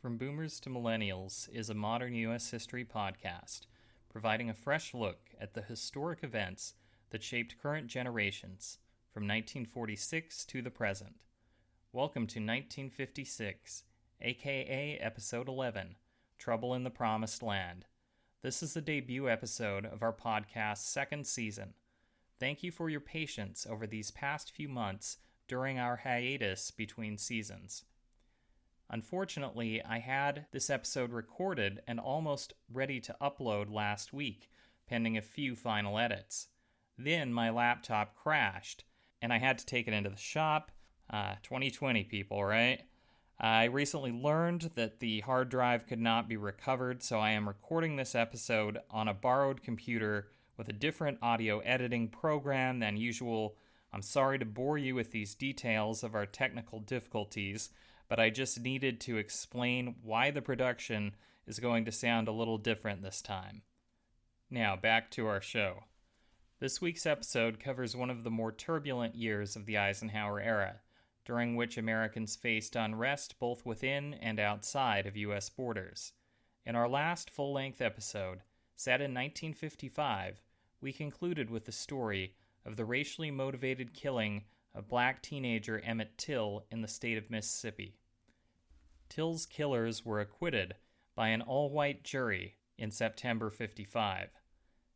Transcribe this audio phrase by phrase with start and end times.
[0.00, 2.52] From Boomers to Millennials is a modern U.S.
[2.52, 3.62] history podcast,
[4.08, 6.74] providing a fresh look at the historic events
[7.10, 8.78] that shaped current generations
[9.12, 11.16] from 1946 to the present.
[11.92, 13.82] Welcome to 1956,
[14.20, 15.96] aka Episode 11
[16.38, 17.84] Trouble in the Promised Land.
[18.40, 21.74] This is the debut episode of our podcast's second season.
[22.38, 25.16] Thank you for your patience over these past few months
[25.48, 27.82] during our hiatus between seasons.
[28.90, 34.48] Unfortunately, I had this episode recorded and almost ready to upload last week,
[34.88, 36.48] pending a few final edits.
[36.96, 38.84] Then my laptop crashed,
[39.20, 40.70] and I had to take it into the shop.
[41.10, 42.82] Uh, 2020 people, right?
[43.40, 47.96] I recently learned that the hard drive could not be recovered, so I am recording
[47.96, 53.56] this episode on a borrowed computer with a different audio editing program than usual.
[53.92, 57.70] I'm sorry to bore you with these details of our technical difficulties,
[58.08, 61.14] but I just needed to explain why the production
[61.46, 63.62] is going to sound a little different this time.
[64.50, 65.84] Now, back to our show.
[66.60, 70.80] This week's episode covers one of the more turbulent years of the Eisenhower era,
[71.24, 75.50] during which Americans faced unrest both within and outside of U.S.
[75.50, 76.12] borders.
[76.64, 78.40] In our last full length episode,
[78.74, 80.40] set in 1955,
[80.80, 86.64] we concluded with the story of the racially motivated killing of black teenager Emmett Till
[86.70, 87.96] in the state of Mississippi.
[89.08, 90.74] Till's killers were acquitted
[91.14, 94.28] by an all white jury in September 55.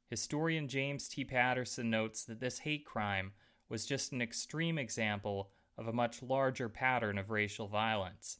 [0.08, 1.24] Historian James T.
[1.24, 3.32] Patterson notes that this hate crime
[3.68, 8.38] was just an extreme example of a much larger pattern of racial violence.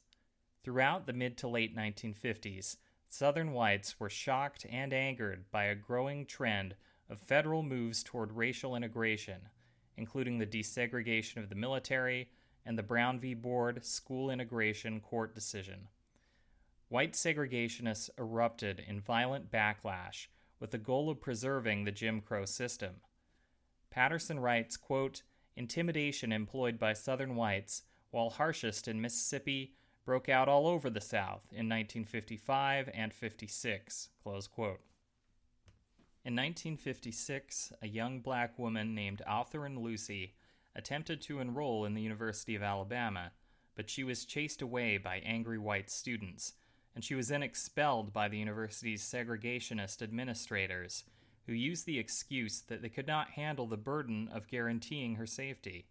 [0.63, 6.25] Throughout the mid to late 1950s, Southern whites were shocked and angered by a growing
[6.25, 6.75] trend
[7.09, 9.49] of federal moves toward racial integration,
[9.97, 12.29] including the desegregation of the military
[12.65, 13.33] and the Brown v.
[13.33, 15.87] Board school integration court decision.
[16.89, 20.27] White segregationists erupted in violent backlash
[20.59, 22.95] with the goal of preserving the Jim Crow system.
[23.89, 25.23] Patterson writes, quote,
[25.55, 29.73] Intimidation employed by Southern whites, while harshest in Mississippi,
[30.05, 34.09] broke out all over the South in 1955 and 56.
[34.21, 34.81] Close quote.
[36.25, 40.35] In 1956, a young black woman named Autherine Lucy
[40.73, 43.33] attempted to enroll in the University of Alabama,
[43.75, 46.53] but she was chased away by angry white students,
[46.95, 51.03] and she was then expelled by the university's segregationist administrators,
[51.45, 55.87] who used the excuse that they could not handle the burden of guaranteeing her safety.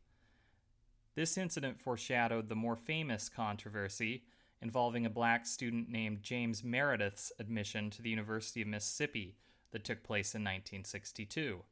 [1.15, 4.25] This incident foreshadowed the more famous controversy
[4.63, 9.37] involving a black student named James Meredith's admission to the University of Mississippi
[9.73, 11.63] that took place in 1962.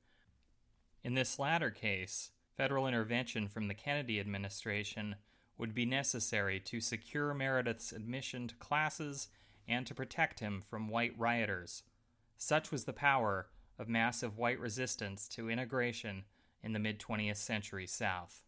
[1.03, 5.17] In this latter case, federal intervention from the Kennedy administration
[5.57, 9.29] would be necessary to secure Meredith's admission to classes
[9.69, 11.83] and to protect him from white rioters.
[12.37, 16.25] Such was the power of massive white resistance to integration
[16.63, 18.43] in the mid 20th century South.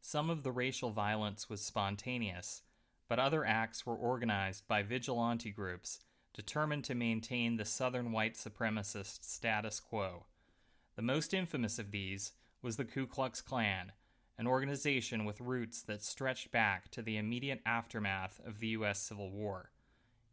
[0.00, 2.62] Some of the racial violence was spontaneous,
[3.08, 6.00] but other acts were organized by vigilante groups
[6.36, 10.26] determined to maintain the Southern white supremacist status quo.
[10.94, 13.92] The most infamous of these was the Ku Klux Klan,
[14.36, 19.00] an organization with roots that stretched back to the immediate aftermath of the U.S.
[19.00, 19.70] Civil War.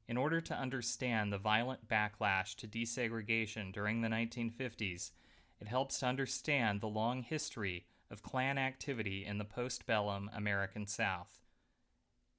[0.06, 5.12] In order to understand the violent backlash to desegregation during the 1950s,
[5.62, 11.40] it helps to understand the long history of Klan activity in the postbellum American South.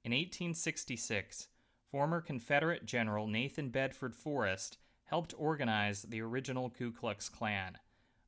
[0.03, 1.47] In 1866,
[1.95, 7.77] former Confederate General Nathan Bedford Forrest helped organize the original Ku Klux Klan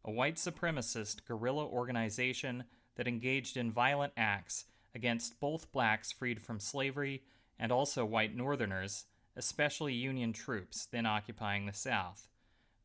[0.06, 2.64] a white supremacist guerrilla organization
[2.96, 4.64] that engaged in violent acts
[4.96, 7.24] against both blacks freed from slavery
[7.60, 9.04] and also white Northerners,
[9.36, 12.30] especially Union troops then occupying the South.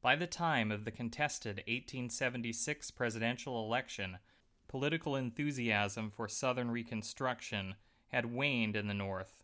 [0.01, 4.19] By the time of the contested 1876 presidential election,
[4.67, 7.77] political enthusiasm for Southern Reconstruction
[8.09, 9.42] had waned in the North,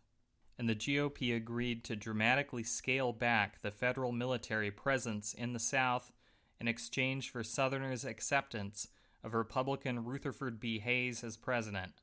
[0.59, 6.11] and the GOP agreed to dramatically scale back the federal military presence in the South
[6.59, 8.89] in exchange for Southerners' acceptance
[9.23, 10.79] of Republican Rutherford B.
[10.79, 12.01] Hayes as president.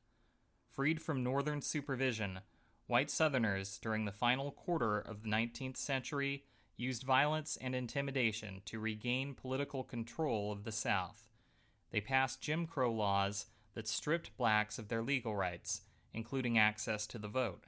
[0.71, 2.39] Freed from Northern supervision,
[2.87, 6.43] white Southerners during the final quarter of the 19th century
[6.77, 11.29] used violence and intimidation to regain political control of the South.
[11.91, 13.45] They passed Jim Crow laws
[13.75, 15.81] that stripped blacks of their legal rights,
[16.11, 17.65] including access to the vote.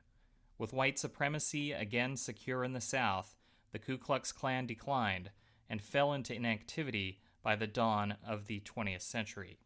[0.60, 3.38] With white supremacy again secure in the South,
[3.72, 5.32] the Ku Klux Klan declined,
[5.70, 9.58] and fell into inactivity by the dawn of the 20th century.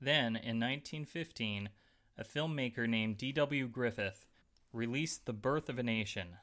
[0.00, 1.70] Then, in 1915,
[2.16, 3.66] a filmmaker named D.W.
[3.66, 4.26] Griffith
[4.72, 6.36] released The Birth of a Nation.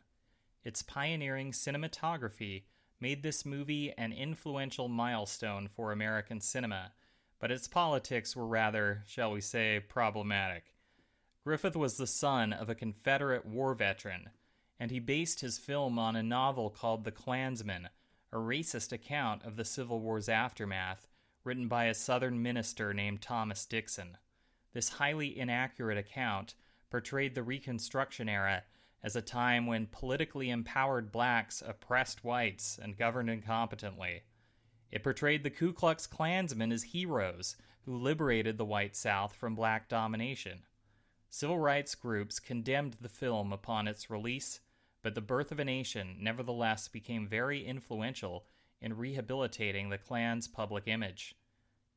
[0.66, 2.64] Its pioneering cinematography
[3.00, 6.92] made this movie an influential milestone for American cinema,
[7.40, 10.73] but its politics were rather, shall we say, problematic.
[11.46, 14.30] Griffith was the son of a Confederate war veteran,
[14.80, 17.90] and he based his film on a novel called The Klansman,
[18.32, 21.10] a racist account of the Civil War's aftermath,
[21.44, 24.18] written by a Southern minister named Thomas Dixon.
[24.72, 26.56] This highly inaccurate account
[26.90, 28.64] portrayed the Reconstruction era
[29.04, 34.22] as a time when politically empowered blacks oppressed whites and governed incompetently.
[34.92, 39.90] It portrayed the Ku Klux Klansmen as heroes who liberated the white South from black
[39.90, 40.64] domination.
[41.36, 44.60] Civil rights groups condemned the film upon its release,
[45.02, 48.46] but The Birth of a Nation nevertheless became very influential
[48.80, 51.34] in rehabilitating the Klan's public image.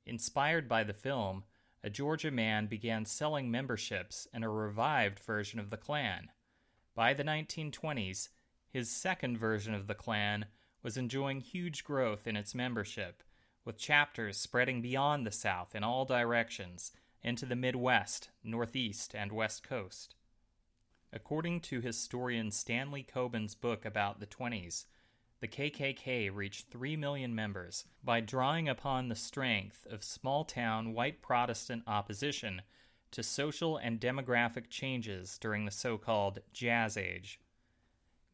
[0.06, 1.44] Inspired by the film,
[1.85, 6.31] a Georgia man began selling memberships in a revived version of the Klan.
[6.94, 8.31] By the 1920s,
[8.71, 10.47] his second version of the Klan
[10.82, 13.23] was enjoying huge growth in its membership,
[13.67, 16.91] with chapters spreading beyond the South in all directions
[17.23, 20.15] into the Midwest, Northeast, and West Coast.
[21.13, 24.87] According to historian Stanley Coben's book about the 20s,
[25.41, 31.21] the KKK reached 3 million members by drawing upon the strength of small town white
[31.21, 32.63] Protestant opposition
[33.11, 37.41] to social and demographic changes during the so called Jazz Age.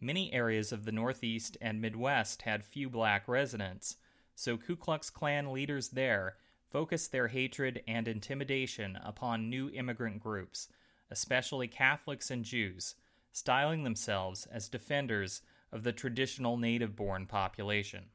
[0.00, 3.96] Many areas of the Northeast and Midwest had few black residents,
[4.34, 6.36] so Ku Klux Klan leaders there
[6.72, 10.68] focused their hatred and intimidation upon new immigrant groups,
[11.10, 12.94] especially Catholics and Jews,
[13.30, 18.06] styling themselves as defenders of the traditional native born population.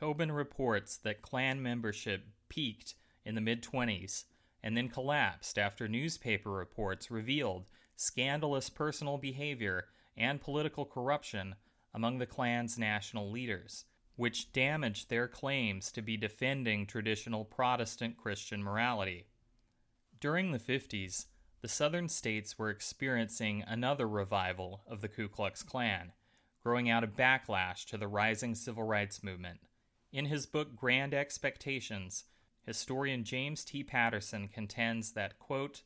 [0.00, 2.94] Coben reports that Klan membership peaked
[3.24, 4.24] in the mid 20s
[4.62, 7.66] and then collapsed after newspaper reports revealed
[7.96, 9.86] scandalous personal behavior
[10.16, 11.54] and political corruption
[11.94, 13.84] among the Klan's national leaders,
[14.22, 19.26] which damaged their claims to be defending traditional Protestant Christian morality.
[20.20, 21.26] During the 50s,
[21.60, 26.12] the southern states were experiencing another revival of the Ku Klux Klan,
[26.62, 29.58] growing out of backlash to the rising civil rights movement.
[30.12, 32.22] In his book Grand Expectations,
[32.64, 33.82] historian James T.
[33.82, 35.82] Patterson contends that, quote,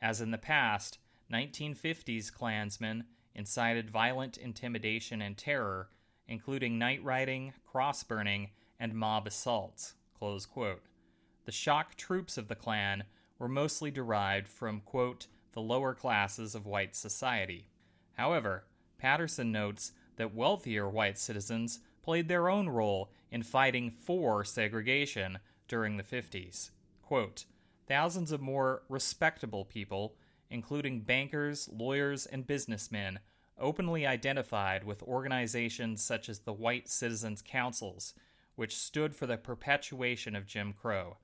[0.00, 0.96] as in the past,
[1.30, 3.04] 1950s Klansmen
[3.34, 5.90] incited violent intimidation and terror,
[6.28, 9.94] including night riding, cross burning, and mob assaults.
[10.20, 13.04] The shock troops of the Klan
[13.38, 17.68] were mostly derived from, quote, the lower classes of white society.
[18.14, 18.64] However,
[18.98, 25.38] Patterson notes that wealthier white citizens played their own role in fighting for segregation
[25.68, 26.70] during the 50s.
[27.02, 27.44] Quote,
[27.86, 30.16] Thousands of more respectable people,
[30.50, 33.18] including bankers, lawyers, and businessmen,
[33.58, 38.14] openly identified with organizations such as the White Citizens Councils,
[38.56, 41.18] which stood for the perpetuation of Jim Crow.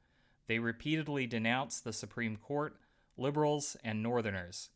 [0.46, 2.76] They repeatedly denounced the Supreme Court,
[3.16, 4.70] liberals, and Northerners.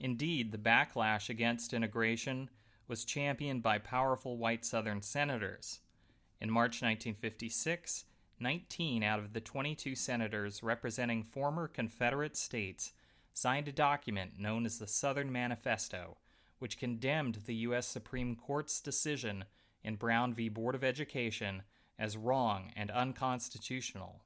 [0.00, 2.50] Indeed, the backlash against integration
[2.86, 5.80] was championed by powerful white Southern senators.
[6.40, 8.04] In March 1956,
[8.40, 12.92] 19 out of the 22 senators representing former Confederate states
[13.38, 16.16] signed a document known as the Southern Manifesto,
[16.58, 17.86] which condemned the U.S.
[17.86, 19.44] Supreme Court's decision
[19.84, 20.48] in Brown v.
[20.48, 21.62] Board of Education
[22.00, 24.24] as wrong and unconstitutional.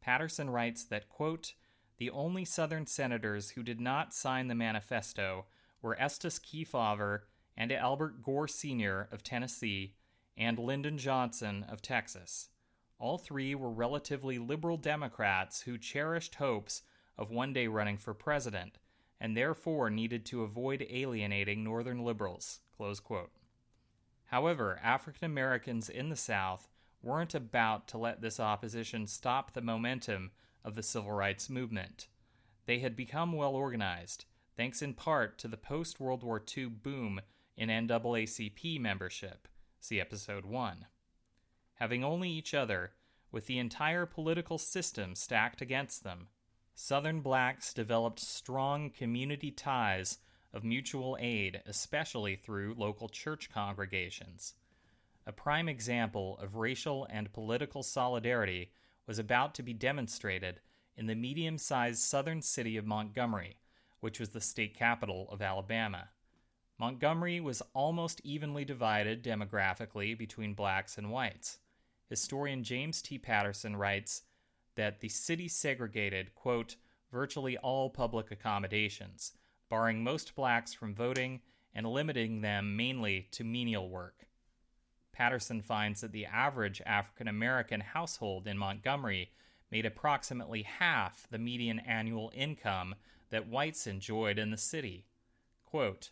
[0.00, 1.52] Patterson writes that, quote,
[1.98, 5.44] the only Southern senators who did not sign the manifesto
[5.82, 7.24] were Estes Kefauver
[7.58, 9.06] and Albert Gore Sr.
[9.12, 9.96] of Tennessee
[10.34, 12.48] and Lyndon Johnson of Texas.
[12.98, 16.80] All three were relatively liberal Democrats who cherished hopes
[17.16, 18.78] of one day running for president
[19.20, 22.60] and therefore needed to avoid alienating Northern liberals.
[24.26, 26.68] However, African Americans in the South
[27.02, 30.32] weren't about to let this opposition stop the momentum
[30.64, 32.08] of the civil rights movement.
[32.66, 34.24] They had become well organized,
[34.56, 37.20] thanks in part to the post World War II boom
[37.56, 39.46] in NAACP membership.
[39.80, 40.86] See episode 1.
[41.74, 42.92] Having only each other,
[43.30, 46.28] with the entire political system stacked against them,
[46.74, 50.18] Southern blacks developed strong community ties
[50.52, 54.54] of mutual aid, especially through local church congregations.
[55.26, 58.72] A prime example of racial and political solidarity
[59.06, 60.60] was about to be demonstrated
[60.96, 63.58] in the medium sized southern city of Montgomery,
[64.00, 66.08] which was the state capital of Alabama.
[66.78, 71.58] Montgomery was almost evenly divided demographically between blacks and whites.
[72.08, 73.16] Historian James T.
[73.16, 74.22] Patterson writes
[74.76, 76.76] that the city segregated, quote,
[77.12, 79.32] virtually all public accommodations,
[79.68, 81.40] barring most blacks from voting
[81.74, 84.26] and limiting them mainly to menial work.
[85.12, 89.30] Patterson finds that the average African American household in Montgomery
[89.70, 92.96] made approximately half the median annual income
[93.30, 95.06] that whites enjoyed in the city.
[95.64, 96.10] Quote,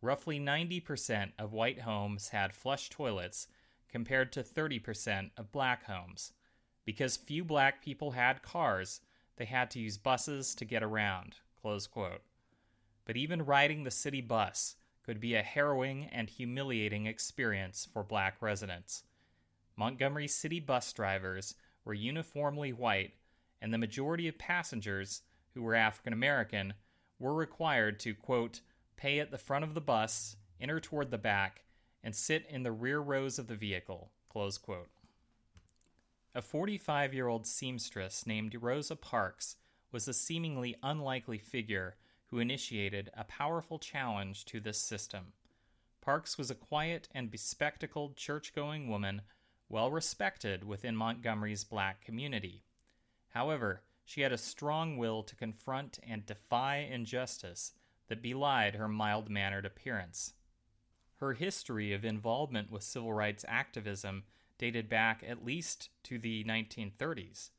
[0.00, 3.48] Roughly 90% of white homes had flush toilets
[3.88, 6.32] compared to 30% of black homes.
[6.88, 9.02] Because few black people had cars,
[9.36, 11.36] they had to use buses to get around.
[13.04, 18.40] But even riding the city bus could be a harrowing and humiliating experience for black
[18.40, 19.02] residents.
[19.76, 23.12] Montgomery City bus drivers were uniformly white,
[23.60, 25.20] and the majority of passengers,
[25.52, 26.72] who were African American,
[27.18, 28.62] were required to, quote,
[28.96, 31.64] pay at the front of the bus, enter toward the back,
[32.02, 34.10] and sit in the rear rows of the vehicle.
[34.26, 34.88] Close quote.
[36.38, 39.56] A 45 year old seamstress named Rosa Parks
[39.90, 45.32] was a seemingly unlikely figure who initiated a powerful challenge to this system.
[46.00, 49.22] Parks was a quiet and bespectacled church going woman,
[49.68, 52.62] well respected within Montgomery's black community.
[53.30, 57.72] However, she had a strong will to confront and defy injustice
[58.06, 60.34] that belied her mild mannered appearance.
[61.18, 64.24] Her history of involvement with civil rights activism
[64.56, 67.50] dated back at least to the 1930s.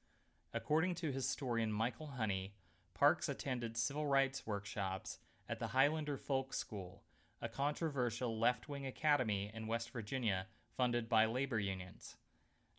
[0.54, 2.54] According to historian Michael Honey,
[2.94, 7.04] Parks attended civil rights workshops at the Highlander Folk School,
[7.42, 12.18] a controversial left wing academy in West Virginia funded by labor unions.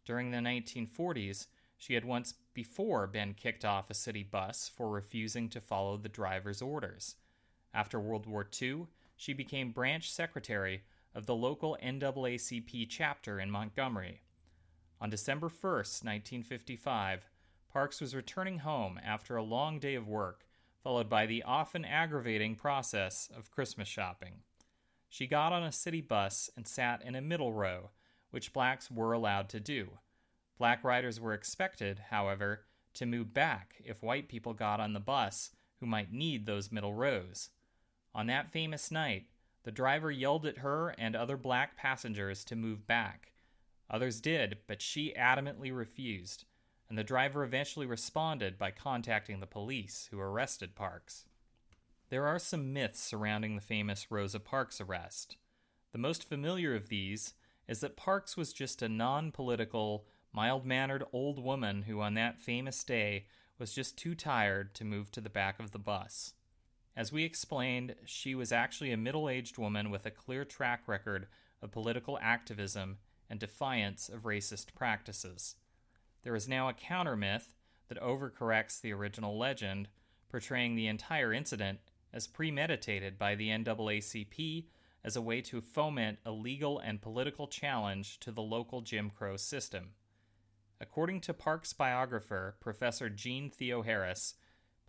[0.04, 1.46] During the 1940s,
[1.78, 6.10] she had once before been kicked off a city bus for refusing to follow the
[6.10, 7.16] driver's orders.
[7.72, 8.88] After World War II,
[9.20, 10.82] she became branch secretary
[11.14, 14.22] of the local NAACP chapter in Montgomery.
[14.98, 17.28] On December 1, 1955,
[17.70, 20.46] Parks was returning home after a long day of work,
[20.82, 24.36] followed by the often aggravating process of Christmas shopping.
[25.10, 27.90] She got on a city bus and sat in a middle row,
[28.30, 29.98] which blacks were allowed to do.
[30.56, 32.62] Black riders were expected, however,
[32.94, 36.94] to move back if white people got on the bus who might need those middle
[36.94, 37.50] rows.
[38.14, 39.26] On that famous night,
[39.62, 43.32] the driver yelled at her and other black passengers to move back.
[43.88, 46.44] Others did, but she adamantly refused
[46.90, 51.24] and the driver eventually responded by contacting the police, who arrested Parks.
[52.10, 55.36] There are some myths surrounding the famous Rosa Parks arrest.
[55.92, 57.34] The most familiar of these
[57.68, 62.40] is that Parks was just a non political, mild mannered old woman who, on that
[62.40, 63.26] famous day,
[63.56, 66.34] was just too tired to move to the back of the bus.
[67.00, 71.28] As we explained, she was actually a middle aged woman with a clear track record
[71.62, 72.98] of political activism
[73.30, 75.54] and defiance of racist practices.
[76.24, 77.54] There is now a counter myth
[77.88, 79.88] that overcorrects the original legend,
[80.28, 81.78] portraying the entire incident
[82.12, 84.66] as premeditated by the NAACP
[85.02, 89.38] as a way to foment a legal and political challenge to the local Jim Crow
[89.38, 89.92] system.
[90.82, 94.34] According to Parks biographer Professor Jean Theoharis,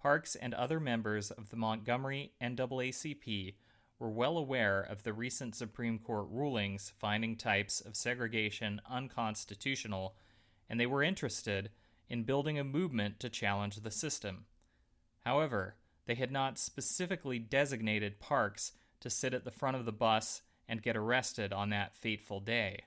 [0.01, 3.53] Parks and other members of the Montgomery NAACP
[4.00, 10.15] were well aware of the recent Supreme Court rulings finding types of segregation unconstitutional
[10.67, 11.70] and they were interested
[12.10, 14.46] in building a movement to challenge the system.
[15.24, 15.75] However,
[16.08, 20.81] they had not specifically designated Parks to sit at the front of the bus and
[20.81, 22.86] get arrested on that fateful day.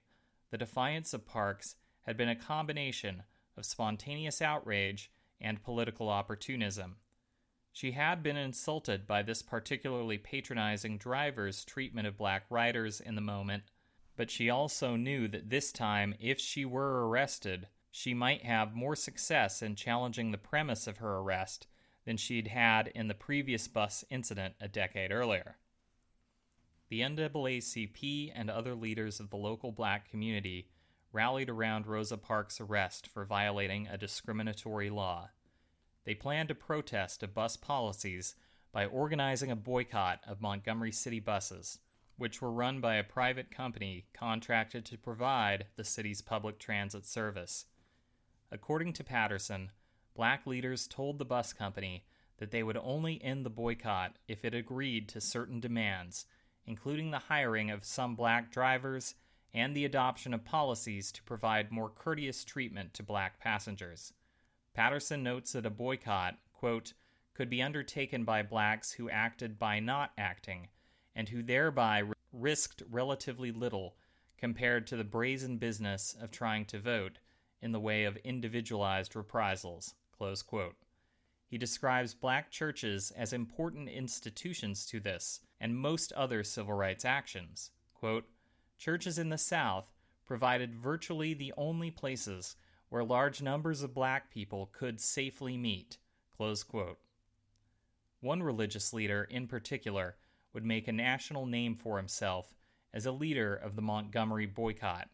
[0.50, 3.22] The defiance of Parks had been a combination
[3.56, 6.96] of spontaneous outrage and political opportunism.
[7.74, 13.20] She had been insulted by this particularly patronizing driver's treatment of black riders in the
[13.20, 13.64] moment,
[14.14, 18.94] but she also knew that this time, if she were arrested, she might have more
[18.94, 21.66] success in challenging the premise of her arrest
[22.04, 25.56] than she'd had in the previous bus incident a decade earlier.
[26.90, 30.68] The NAACP and other leaders of the local black community
[31.10, 35.30] rallied around Rosa Parks' arrest for violating a discriminatory law.
[36.04, 38.34] They planned to protest a bus policies
[38.72, 41.78] by organizing a boycott of Montgomery City buses,
[42.16, 47.66] which were run by a private company contracted to provide the city's public transit service.
[48.52, 49.70] According to Patterson,
[50.14, 52.04] black leaders told the bus company
[52.38, 56.26] that they would only end the boycott if it agreed to certain demands,
[56.66, 59.14] including the hiring of some black drivers
[59.52, 64.12] and the adoption of policies to provide more courteous treatment to black passengers.
[64.74, 66.92] Patterson notes that a boycott, quote,
[67.32, 70.68] could be undertaken by blacks who acted by not acting,
[71.14, 72.02] and who thereby
[72.32, 73.96] risked relatively little
[74.36, 77.18] compared to the brazen business of trying to vote
[77.62, 79.94] in the way of individualized reprisals.
[81.46, 87.70] He describes black churches as important institutions to this and most other civil rights actions.
[87.94, 88.28] Quote,
[88.78, 89.92] Churches in the South
[90.26, 92.56] provided virtually the only places
[92.94, 95.98] where large numbers of black people could safely meet.
[98.20, 100.14] One religious leader, in particular,
[100.52, 102.54] would make a national name for himself
[102.92, 105.08] as a leader of the Montgomery boycott.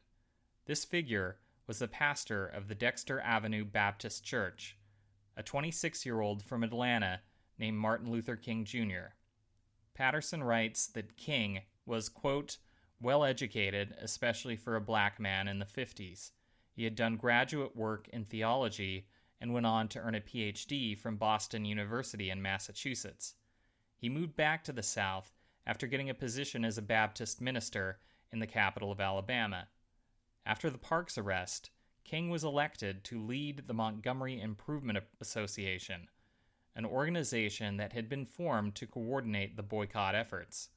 [0.67, 4.77] This figure was the pastor of the Dexter Avenue Baptist Church,
[5.35, 7.21] a 26 year old from Atlanta
[7.59, 9.15] named Martin Luther King Jr.
[9.95, 12.59] Patterson writes that King was, quote,
[13.01, 16.33] well educated, especially for a black man in the 50s.
[16.73, 19.07] He had done graduate work in theology
[19.41, 23.35] and went on to earn a PhD from Boston University in Massachusetts.
[23.97, 25.33] He moved back to the South
[25.67, 27.99] after getting a position as a Baptist minister
[28.33, 29.69] in the capital of Alabama.
[30.47, 31.71] After the Parks arrest,
[32.05, 36.09] King was elected to lead the Montgomery Improvement Association,
[36.75, 40.71] an organization that had been formed to coordinate the boycott efforts.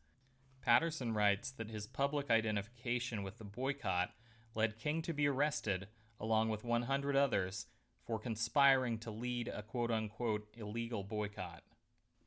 [0.61, 4.11] Patterson writes that his public identification with the boycott
[4.55, 5.87] led King to be arrested,
[6.19, 7.67] along with 100 others,
[8.05, 11.63] for conspiring to lead a quote unquote illegal boycott.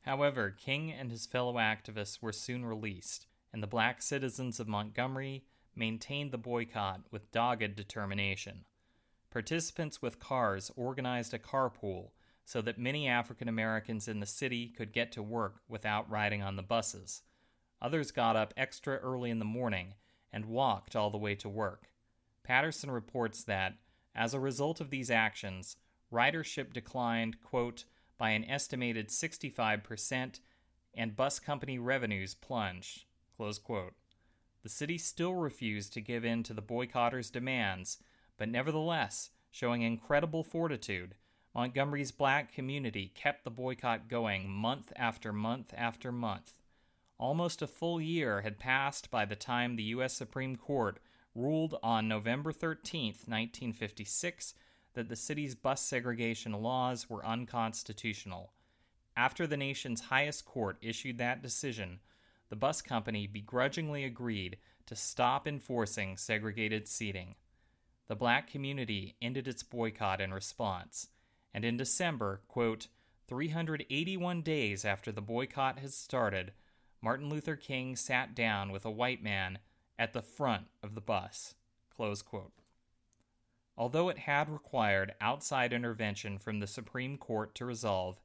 [0.01, 5.43] However, King and his fellow activists were soon released, and the black citizens of Montgomery
[5.75, 8.65] maintained the boycott with dogged determination.
[9.29, 12.11] Participants with cars organized a carpool
[12.45, 16.55] so that many African Americans in the city could get to work without riding on
[16.55, 17.23] the buses.
[17.81, 19.93] Others got up extra early in the morning
[20.31, 21.89] and walked all the way to work.
[22.47, 23.73] Patterson reports that,
[24.15, 25.75] as a result of these actions,
[26.13, 27.83] ridership declined, quote,
[28.17, 30.39] by an estimated 65%,
[30.93, 33.03] and bus company revenues plunged,
[33.35, 33.95] close quote.
[34.63, 37.97] The city still refused to give in to the boycotters' demands,
[38.37, 41.15] but nevertheless, showing incredible fortitude,
[41.53, 46.53] Montgomery's black community kept the boycott going month after month after month.
[47.17, 50.13] Almost a full year had passed by the time the U.S.
[50.13, 51.01] Supreme Court
[51.37, 54.53] ruled on November 13, 1956,
[54.93, 58.51] that the city's bus segregation laws were unconstitutional.
[59.15, 61.99] After the nation's highest court issued that decision,
[62.49, 67.35] the bus company begrudgingly agreed to stop enforcing segregated seating.
[68.07, 71.09] The black community ended its boycott in response,
[71.53, 72.87] and in December, quote,
[73.27, 76.53] 381 days after the boycott had started,
[77.01, 79.59] Martin Luther King sat down with a white man
[79.97, 81.55] at the front of the bus.
[83.77, 88.21] Although it had required outside intervention from the Supreme Court to resolve,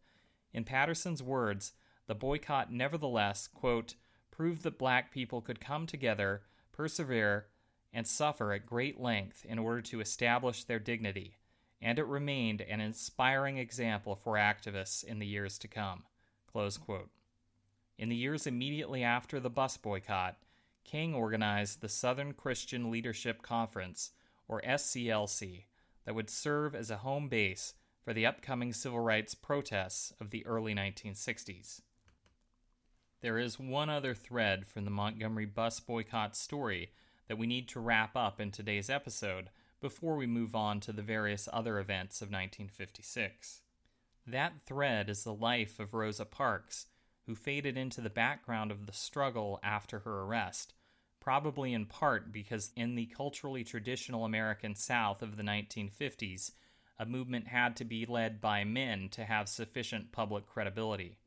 [0.53, 1.73] in Patterson's words,
[2.07, 3.95] the boycott nevertheless, quote,
[4.31, 7.47] proved that black people could come together, persevere,
[7.93, 11.37] and suffer at great length in order to establish their dignity,
[11.81, 16.05] and it remained an inspiring example for activists in the years to come.
[17.99, 20.37] In the years immediately after the bus boycott,
[20.85, 24.11] King organized the Southern Christian Leadership Conference,
[24.49, 25.65] or SCLC,
[26.05, 30.45] that would serve as a home base for the upcoming civil rights protests of the
[30.45, 31.81] early 1960s.
[33.21, 36.91] There is one other thread from the Montgomery bus boycott story
[37.29, 41.03] that we need to wrap up in today's episode before we move on to the
[41.03, 43.63] various other events of 1956.
[44.27, 46.87] That thread is the life of Rosa Parks,
[47.27, 50.75] who faded into the background of the struggle after her arrest,
[51.21, 56.51] probably in part because in the culturally traditional American South of the 1950s,
[56.99, 61.19] a movement had to be led by men to have sufficient public credibility.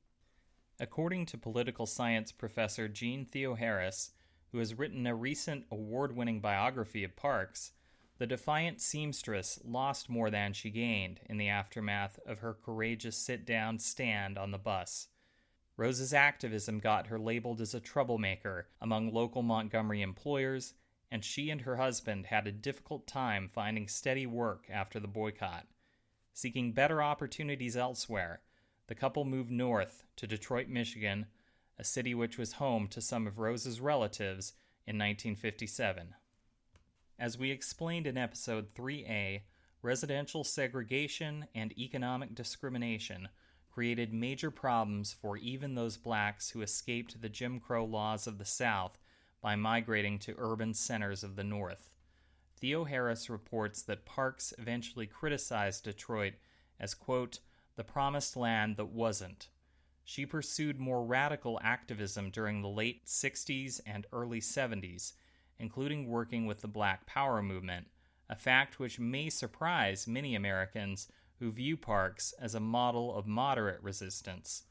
[0.80, 4.12] According to political science professor Jean Theoharis,
[4.52, 7.72] who has written a recent award winning biography of Parks,
[8.18, 13.46] the defiant seamstress lost more than she gained in the aftermath of her courageous sit
[13.46, 15.08] down stand on the bus.
[15.78, 20.74] Rosa's activism got her labeled as a troublemaker among local Montgomery employers,
[21.12, 25.68] and she and her husband had a difficult time finding steady work after the boycott.
[26.34, 28.42] Seeking better opportunities elsewhere,
[28.88, 31.26] the couple moved north to Detroit, Michigan,
[31.78, 34.54] a city which was home to some of Rose's relatives
[34.86, 36.16] in 1957.
[37.18, 39.42] As we explained in episode 3A,
[39.82, 43.30] residential segregation and economic discrimination
[43.76, 48.46] created major problems for even those blacks who escaped the Jim Crow laws of the
[48.46, 48.98] South
[49.42, 51.92] by migrating to urban centers of the North.
[52.62, 56.36] Theoharis reports that Parks eventually criticized Detroit
[56.80, 57.40] as, quote,
[57.76, 59.50] the promised land that wasn't.
[60.06, 65.12] She pursued more radical activism during the late 60s and early 70s,
[65.60, 67.88] including working with the Black Power movement,
[68.30, 71.10] a fact which may surprise many Americans
[71.40, 74.64] who view Parks as a model of moderate resistance.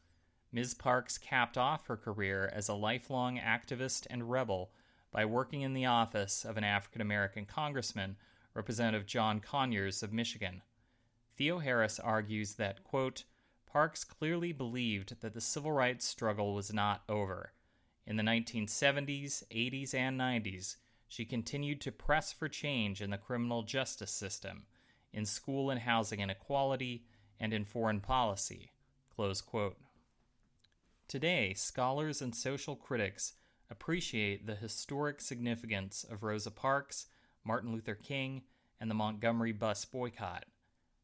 [0.52, 0.74] Ms.
[0.74, 4.70] Parks capped off her career as a lifelong activist and rebel
[5.10, 8.16] by working in the office of an African American congressman,
[8.54, 10.62] Representative John Conyers of Michigan.
[11.38, 13.24] Theoharis argues that, quote,
[13.66, 17.52] Parks clearly believed that the civil rights struggle was not over.
[18.06, 20.76] In the 1970s, 80s, and 90s,
[21.08, 24.66] she continued to press for change in the criminal justice system,
[25.14, 27.04] in school and housing inequality,
[27.40, 28.72] and in foreign policy.
[31.08, 33.34] Today, scholars and social critics
[33.70, 37.06] appreciate the historic significance of Rosa Parks,
[37.44, 38.42] Martin Luther King,
[38.80, 40.44] and the Montgomery bus boycott.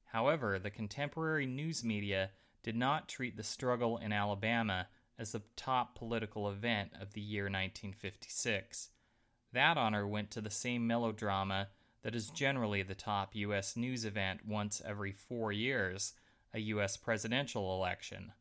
[0.06, 2.30] However, the contemporary news media
[2.62, 7.44] did not treat the struggle in Alabama as the top political event of the year
[7.44, 8.88] 1956.
[9.52, 11.68] That honor went to the same melodrama
[12.02, 13.76] that is generally the top U.S.
[13.76, 16.14] news event once every four years,
[16.54, 16.96] a U.S.
[16.96, 18.32] presidential election.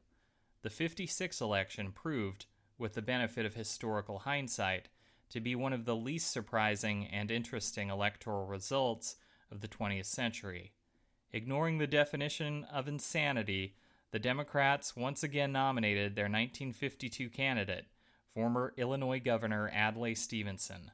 [0.61, 2.45] The 56 election proved
[2.79, 4.87] with the benefit of historical hindsight,
[5.29, 9.17] to be one of the least surprising and interesting electoral results
[9.51, 10.71] of the 20th century.
[11.31, 13.75] Ignoring the definition of insanity,
[14.11, 17.85] the Democrats once again nominated their 1952 candidate,
[18.27, 20.91] former Illinois Governor Adlai Stevenson.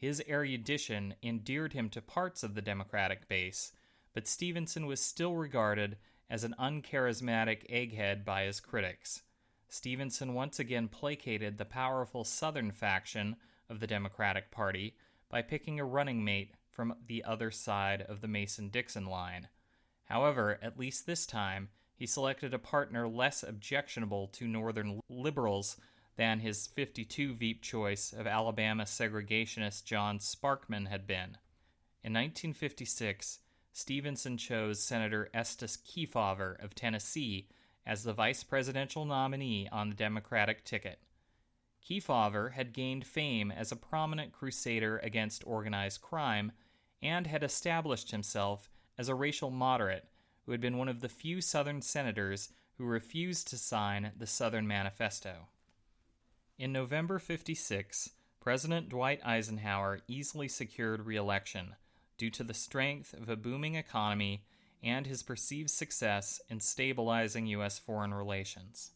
[0.00, 3.72] His erudition endeared him to parts of the Democratic base,
[4.14, 5.98] but Stevenson was still regarded
[6.30, 9.22] as an uncharismatic egghead by his critics.
[9.68, 13.36] Stevenson once again placated the powerful Southern faction
[13.68, 14.96] of the Democratic Party
[15.28, 19.48] by picking a running mate from the other side of the Mason Dixon line.
[20.06, 25.76] However, at least this time, he selected a partner less objectionable to Northern liberals
[26.20, 31.38] than his 52 Veep choice of Alabama segregationist John Sparkman had been.
[32.04, 33.38] In 1956,
[33.72, 37.48] Stevenson chose Senator Estes Kefauver of Tennessee
[37.86, 40.98] as the vice presidential nominee on the Democratic ticket.
[41.82, 46.52] Kefauver had gained fame as a prominent crusader against organized crime
[47.00, 50.06] and had established himself as a racial moderate
[50.44, 54.66] who had been one of the few Southern senators who refused to sign the Southern
[54.66, 55.46] Manifesto.
[56.60, 61.74] In November 56, President Dwight Eisenhower easily secured re election
[62.18, 64.44] due to the strength of a booming economy
[64.82, 67.78] and his perceived success in stabilizing U.S.
[67.78, 68.90] foreign relations.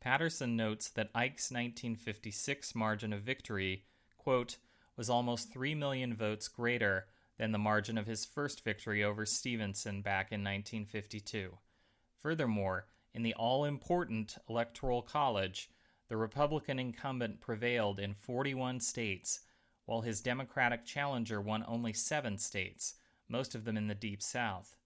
[0.00, 3.84] Patterson notes that Ike's 1956 margin of victory,
[4.16, 4.56] quote,
[4.96, 7.04] was almost 3 million votes greater
[7.36, 11.58] than the margin of his first victory over Stevenson back in 1952.
[12.16, 15.68] Furthermore, in the all important Electoral College,
[16.08, 19.40] the Republican incumbent prevailed in 41 states,
[19.86, 22.94] while his Democratic challenger won only seven states,
[23.28, 24.78] most of them in the Deep South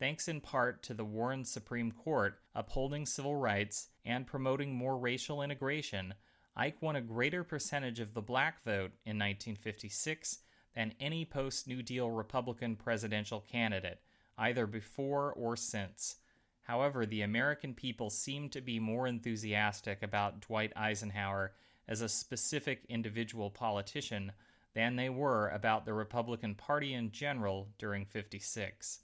[0.00, 5.42] thanks in part to the Warren Supreme Court upholding civil rights and promoting more racial
[5.42, 6.14] integration,
[6.56, 10.38] Ike won a greater percentage of the black vote in 1956
[10.74, 14.00] than any post New Deal Republican presidential candidate,
[14.38, 16.16] either before or since.
[16.62, 21.52] However, the American people seemed to be more enthusiastic about Dwight Eisenhower
[21.88, 24.32] as a specific individual politician
[24.74, 29.00] than they were about the Republican Party in general during 56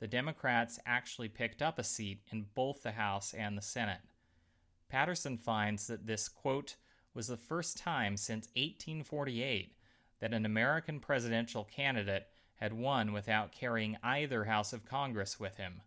[0.00, 4.00] the Democrats actually picked up a seat in both the House and the Senate.
[4.88, 6.76] Patterson finds that this, quote,
[7.14, 9.74] was the first time since 1848
[10.20, 15.82] that an American presidential candidate had won without carrying either House of Congress with him,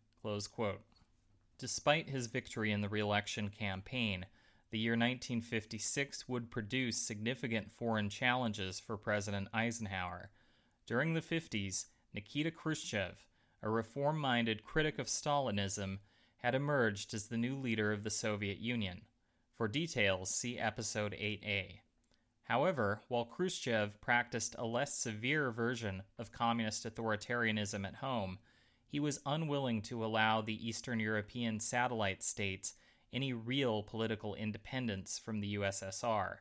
[1.62, 4.26] Despite his victory in the reelection campaign,
[4.72, 10.32] the year 1956 would produce significant foreign challenges for President Eisenhower.
[10.88, 13.28] During the 50s, Nikita Khrushchev,
[13.62, 16.00] a reform minded critic of Stalinism,
[16.38, 19.02] had emerged as the new leader of the Soviet Union.
[19.54, 21.82] For details, see Episode 8a.
[22.46, 28.40] However, while Khrushchev practiced a less severe version of communist authoritarianism at home,
[28.92, 32.74] he was unwilling to allow the Eastern European satellite states
[33.14, 36.40] any real political independence from the USSR.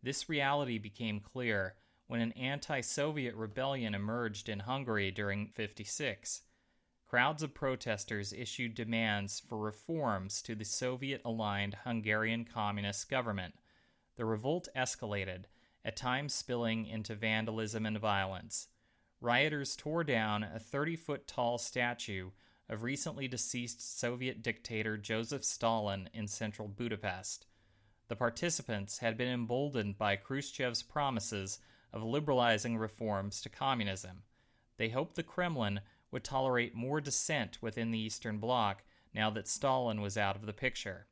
[0.00, 1.74] This reality became clear
[2.06, 6.42] when an anti Soviet rebellion emerged in Hungary during 56.
[7.08, 13.54] Crowds of protesters issued demands for reforms to the Soviet aligned Hungarian Communist government.
[14.16, 15.46] The revolt escalated,
[15.84, 18.68] at times spilling into vandalism and violence.
[19.20, 22.30] Rioters tore down a 30 foot tall statue
[22.68, 27.46] of recently deceased Soviet dictator Joseph Stalin in central Budapest.
[28.08, 31.58] The participants had been emboldened by Khrushchev's promises
[31.92, 34.22] of liberalizing reforms to communism.
[34.76, 38.82] They hoped the Kremlin would tolerate more dissent within the Eastern Bloc
[39.14, 41.06] now that Stalin was out of the picture.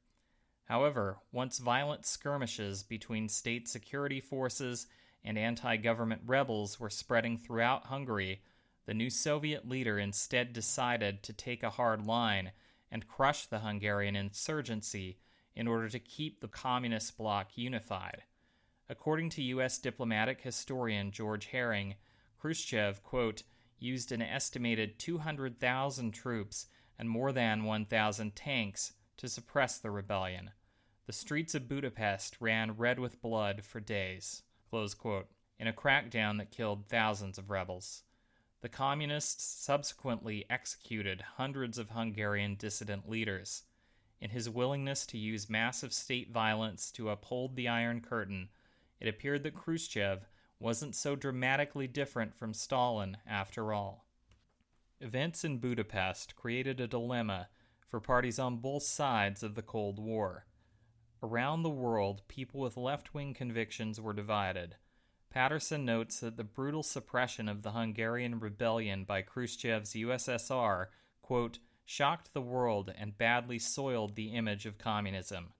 [0.66, 4.86] However, once violent skirmishes between state security forces
[5.24, 8.42] and anti government rebels were spreading throughout Hungary,
[8.87, 12.52] the new Soviet leader instead decided to take a hard line
[12.90, 15.18] and crush the Hungarian insurgency
[15.55, 18.22] in order to keep the communist bloc unified.
[18.88, 19.79] According to U.S.
[19.79, 21.96] diplomatic historian George Herring,
[22.38, 23.42] Khrushchev, quote,
[23.79, 26.66] used an estimated 200,000 troops
[26.98, 30.50] and more than 1,000 tanks to suppress the rebellion.
[31.07, 34.42] The streets of Budapest ran red with blood for days,
[35.58, 38.02] in a crackdown that killed thousands of rebels.
[38.62, 43.64] The communists subsequently executed hundreds of Hungarian dissident leaders.
[44.20, 48.48] In his willingness to use massive state violence to uphold the Iron Curtain,
[48.98, 50.26] it appeared that Khrushchev
[50.58, 54.06] wasn't so dramatically different from Stalin after all.
[55.00, 57.48] Events in Budapest created a dilemma
[57.86, 60.45] for parties on both sides of the Cold War.
[61.22, 64.76] Around the world, people with left wing convictions were divided.
[65.31, 70.87] Patterson notes that the brutal suppression of the Hungarian rebellion by Khrushchev's USSR,
[71.22, 75.52] quote, shocked the world and badly soiled the image of communism.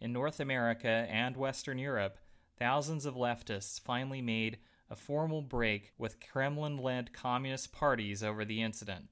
[0.00, 2.18] In North America and Western Europe,
[2.58, 4.58] thousands of leftists finally made
[4.90, 9.08] a formal break with Kremlin led communist parties over the incident.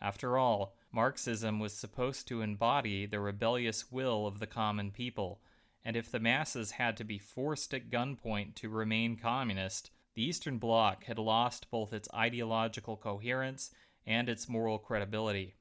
[0.00, 5.40] After all, Marxism was supposed to embody the rebellious will of the common people,
[5.84, 10.58] and if the masses had to be forced at gunpoint to remain communist, the Eastern
[10.58, 13.70] Bloc had lost both its ideological coherence
[14.06, 15.54] and its moral credibility.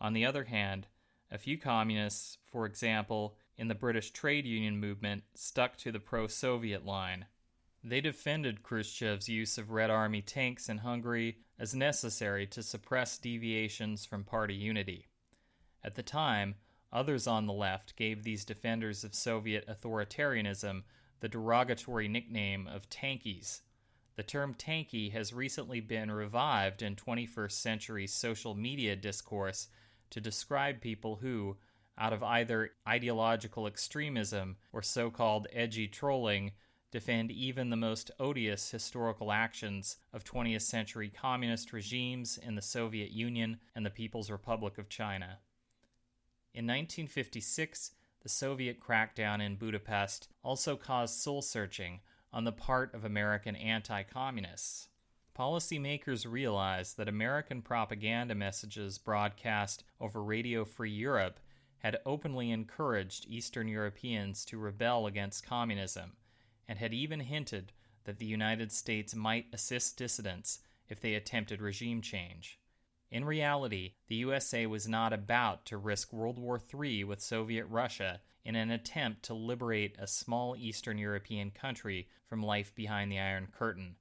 [0.00, 0.88] On the other hand,
[1.30, 6.26] a few communists, for example, in the British trade union movement, stuck to the pro
[6.26, 7.26] Soviet line.
[7.84, 14.04] They defended Khrushchev's use of Red Army tanks in Hungary as necessary to suppress deviations
[14.04, 15.06] from party unity.
[15.84, 16.56] At the time,
[16.92, 20.82] others on the left gave these defenders of Soviet authoritarianism
[21.20, 23.60] the derogatory nickname of tankies.
[24.16, 29.68] The term tanky has recently been revived in 21st century social media discourse
[30.10, 31.56] to describe people who,
[31.96, 36.52] out of either ideological extremism or so called edgy trolling,
[36.90, 43.10] defend even the most odious historical actions of 20th century communist regimes in the Soviet
[43.10, 45.38] Union and the People's Republic of China.
[46.54, 52.00] In 1956, the Soviet crackdown in Budapest also caused soul searching
[52.32, 54.88] on the part of American anti communists.
[55.38, 61.38] Policymakers realized that American propaganda messages broadcast over Radio Free Europe
[61.78, 66.12] had openly encouraged Eastern Europeans to rebel against communism
[66.68, 67.72] and had even hinted
[68.04, 72.58] that the United States might assist dissidents if they attempted regime change.
[73.10, 78.20] In reality, the USA was not about to risk World War III with Soviet Russia
[78.44, 83.48] in an attempt to liberate a small Eastern European country from life behind the Iron
[83.50, 83.96] Curtain.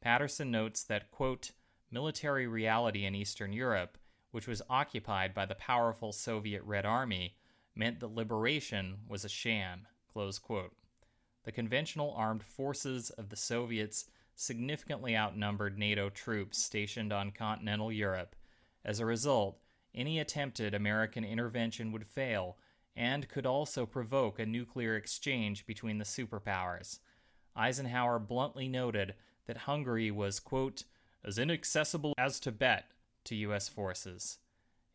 [0.00, 1.52] Patterson notes that, quote,
[1.90, 3.96] military reality in Eastern Europe,
[4.32, 7.36] which was occupied by the powerful Soviet Red Army,
[7.76, 9.86] meant that liberation was a sham.
[10.12, 10.74] Close quote
[11.44, 18.34] the conventional armed forces of the Soviets significantly outnumbered NATO troops stationed on continental Europe.
[18.84, 19.58] As a result,
[19.94, 22.56] any attempted American intervention would fail
[22.96, 26.98] and could also provoke a nuclear exchange between the superpowers.
[27.54, 29.14] Eisenhower bluntly noted
[29.46, 30.84] that Hungary was, quote,
[31.24, 32.90] as inaccessible as Tibet
[33.24, 33.68] to U.S.
[33.68, 34.38] forces.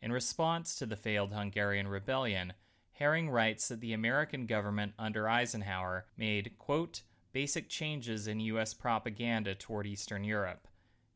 [0.01, 2.53] In response to the failed Hungarian rebellion,
[2.97, 8.73] Herring writes that the American government under Eisenhower made, quote, basic changes in U.S.
[8.73, 10.67] propaganda toward Eastern Europe.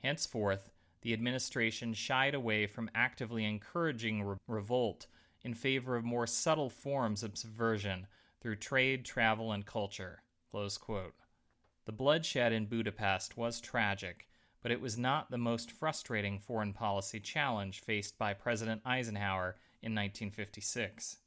[0.03, 0.69] Henceforth,
[1.01, 5.07] the administration shied away from actively encouraging re- revolt
[5.41, 8.05] in favor of more subtle forms of subversion
[8.41, 10.21] through trade, travel, and culture.
[10.53, 14.27] The bloodshed in Budapest was tragic,
[14.61, 19.95] but it was not the most frustrating foreign policy challenge faced by President Eisenhower in
[19.95, 21.17] 1956.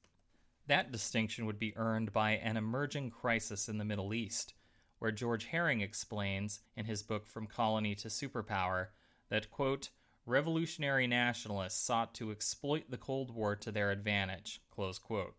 [0.66, 4.55] That distinction would be earned by an emerging crisis in the Middle East,
[4.98, 8.88] where George Herring explains in his book From Colony to Superpower
[9.29, 9.90] that, quote,
[10.24, 15.35] revolutionary nationalists sought to exploit the Cold War to their advantage, close quote.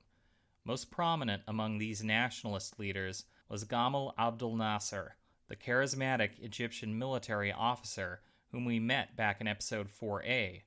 [0.64, 5.16] Most prominent among these nationalist leaders was Gamal Abdel Nasser,
[5.48, 10.62] the charismatic Egyptian military officer whom we met back in episode 4A.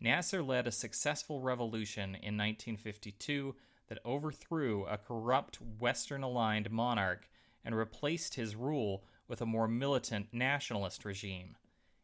[0.00, 3.54] Nasser led a successful revolution in 1952
[3.88, 7.28] that overthrew a corrupt Western aligned monarch
[7.64, 11.56] and replaced his rule with a more militant nationalist regime.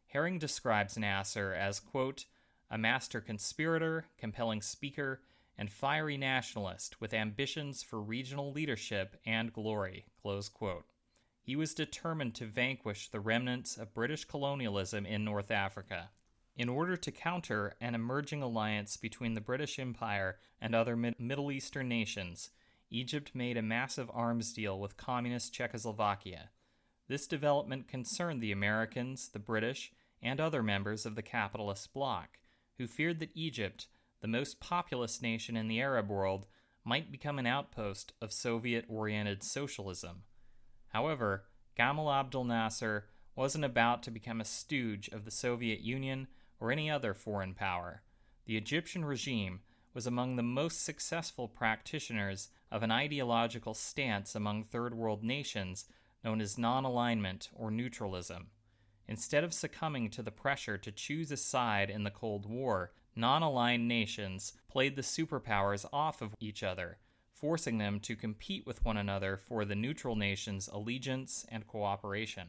[0.07, 2.25] Herring describes Nasser as, quote,
[2.69, 5.21] a master conspirator, compelling speaker,
[5.57, 10.05] and fiery nationalist with ambitions for regional leadership and glory.
[10.21, 10.85] close quote.
[11.41, 16.09] He was determined to vanquish the remnants of British colonialism in North Africa.
[16.57, 21.51] In order to counter an emerging alliance between the British Empire and other Mid- Middle
[21.51, 22.49] Eastern nations,
[22.89, 26.51] Egypt made a massive arms deal with communist Czechoslovakia.
[27.09, 29.91] This development concerned the Americans, the British,
[30.21, 32.39] and other members of the capitalist bloc,
[32.77, 33.87] who feared that Egypt,
[34.21, 36.47] the most populous nation in the Arab world,
[36.85, 40.23] might become an outpost of Soviet oriented socialism.
[40.87, 41.43] However,
[41.77, 46.27] Gamal Abdel Nasser wasn't about to become a stooge of the Soviet Union
[46.65, 48.01] or any other foreign power.
[48.45, 49.59] The Egyptian regime
[49.93, 55.85] was among the most successful practitioners of an ideological stance among third world nations
[56.23, 58.47] known as non alignment or neutralism.
[59.07, 63.43] Instead of succumbing to the pressure to choose a side in the Cold War, non
[63.43, 66.97] aligned nations played the superpowers off of each other,
[67.31, 72.47] forcing them to compete with one another for the neutral nation's allegiance and cooperation.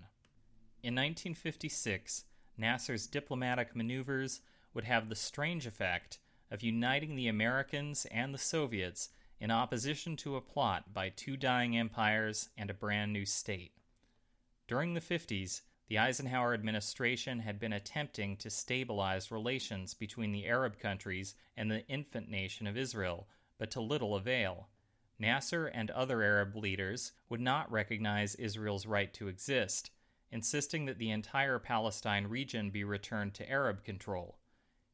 [0.82, 2.24] In 1956,
[2.58, 4.40] Nasser's diplomatic maneuvers
[4.74, 6.18] would have the strange effect
[6.50, 11.76] of uniting the Americans and the Soviets in opposition to a plot by two dying
[11.76, 13.72] empires and a brand new state.
[14.68, 20.78] During the 50s, the Eisenhower administration had been attempting to stabilize relations between the Arab
[20.78, 24.68] countries and the infant nation of Israel, but to little avail.
[25.18, 29.90] Nasser and other Arab leaders would not recognize Israel's right to exist,
[30.30, 34.38] insisting that the entire Palestine region be returned to Arab control.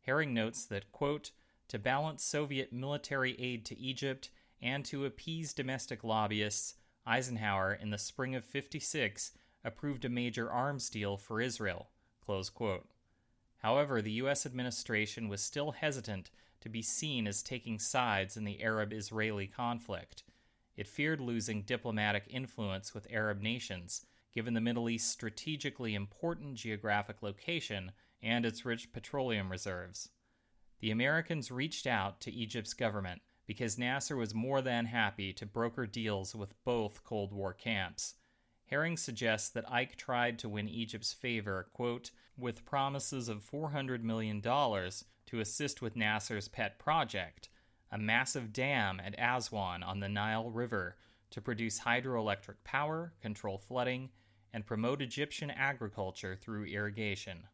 [0.02, 1.30] Herring notes that, quote,
[1.68, 6.74] to balance Soviet military aid to Egypt and to appease domestic lobbyists,
[7.06, 9.32] Eisenhower, in the spring of 56,
[9.64, 11.88] approved a major arms deal for Israel.
[13.58, 14.44] However, the U.S.
[14.46, 20.24] administration was still hesitant to be seen as taking sides in the Arab Israeli conflict.
[20.76, 27.22] It feared losing diplomatic influence with Arab nations, given the Middle East's strategically important geographic
[27.22, 27.92] location
[28.22, 30.08] and its rich petroleum reserves.
[30.80, 35.86] The Americans reached out to Egypt's government because Nasser was more than happy to broker
[35.86, 38.14] deals with both Cold War camps.
[38.66, 44.40] Herring suggests that Ike tried to win Egypt's favor, quote, with promises of $400 million
[44.40, 47.48] to assist with Nasser's pet project,
[47.90, 50.96] a massive dam at Aswan on the Nile River
[51.30, 54.10] to produce hydroelectric power, control flooding,
[54.52, 57.44] and promote Egyptian agriculture through irrigation.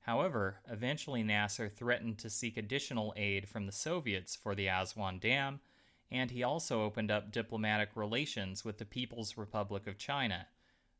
[0.00, 5.60] However, eventually Nasser threatened to seek additional aid from the Soviets for the Aswan Dam
[6.12, 10.46] and he also opened up diplomatic relations with the People's Republic of China.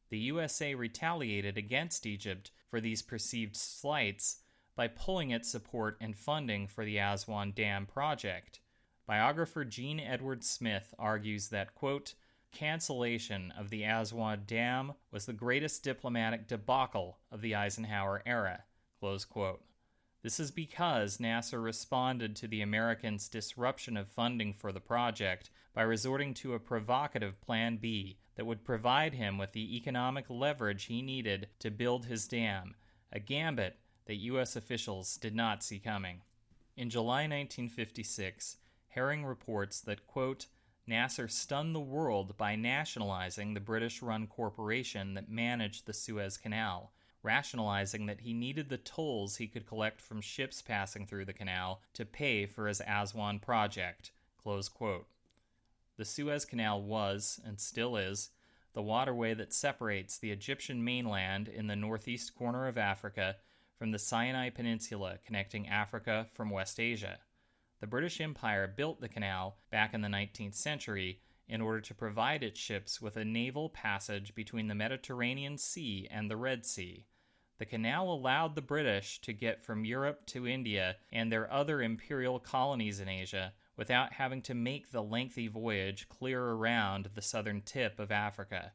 [0.08, 4.38] The USA retaliated against Egypt for these perceived slights
[4.74, 8.60] by pulling its support and funding for the Aswan Dam project.
[9.06, 12.14] Biographer Jean Edward Smith argues that, quote,
[12.52, 18.64] cancellation of the Aswan Dam was the greatest diplomatic debacle of the Eisenhower era.
[20.22, 25.82] This is because Nasser responded to the Americans' disruption of funding for the project by
[25.82, 31.02] resorting to a provocative Plan B that would provide him with the economic leverage he
[31.02, 32.74] needed to build his dam,
[33.12, 34.54] a gambit that U.S.
[34.54, 36.22] officials did not see coming.
[36.76, 40.46] In July 1956, Herring reports that, quote,
[40.86, 46.92] Nasser stunned the world by nationalizing the British run corporation that managed the Suez Canal
[47.22, 51.80] rationalizing that he needed the tolls he could collect from ships passing through the canal
[51.94, 54.10] to pay for his Aswan project.
[54.44, 58.30] The Suez Canal was, and still is,
[58.72, 63.36] the waterway that separates the Egyptian mainland in the northeast corner of Africa
[63.78, 67.18] from the Sinai Peninsula connecting Africa from West Asia.
[67.82, 71.18] The British Empire built the canal back in the 19th century
[71.48, 76.30] in order to provide its ships with a naval passage between the Mediterranean Sea and
[76.30, 77.06] the Red Sea.
[77.58, 82.38] The canal allowed the British to get from Europe to India and their other imperial
[82.38, 87.98] colonies in Asia without having to make the lengthy voyage clear around the southern tip
[87.98, 88.70] of Africa.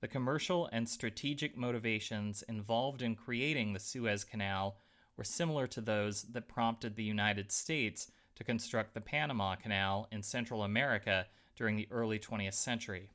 [0.00, 4.78] The commercial and strategic motivations involved in creating the Suez Canal
[5.18, 10.22] were similar to those that prompted the United States to construct the Panama Canal in
[10.22, 11.26] Central America
[11.56, 13.10] during the early 20th century.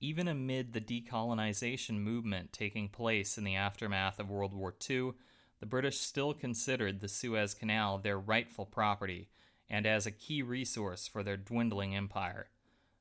[0.00, 5.12] Even amid the decolonization movement taking place in the aftermath of World War II,
[5.60, 9.28] the British still considered the Suez Canal their rightful property
[9.70, 12.48] and as a key resource for their dwindling empire.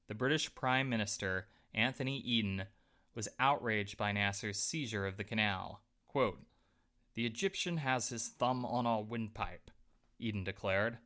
[0.07, 2.66] The British Prime Minister, Anthony Eden,
[3.16, 5.82] was outraged by Nasser's seizure of the canal.
[6.07, 6.43] Quote,
[7.16, 9.72] The Egyptian has his thumb on our windpipe,
[10.20, 10.99] Eden declared.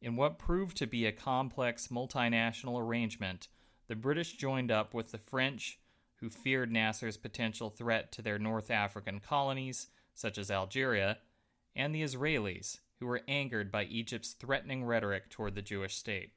[0.00, 3.48] In what proved to be a complex multinational arrangement,
[3.86, 5.78] the British joined up with the French,
[6.16, 11.18] who feared Nasser's potential threat to their North African colonies, such as Algeria,
[11.74, 16.32] and the Israelis, who were angered by Egypt's threatening rhetoric toward the Jewish state.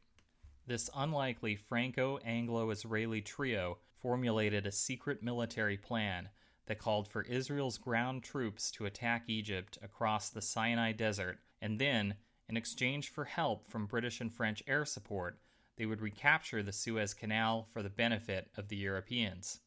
[0.66, 6.30] This unlikely Franco Anglo Israeli trio formulated a secret military plan
[6.66, 12.16] that called for Israel's ground troops to attack Egypt across the Sinai Desert, and then,
[12.50, 15.40] in exchange for help from British and French air support,
[15.78, 19.60] they would recapture the Suez Canal for the benefit of the Europeans.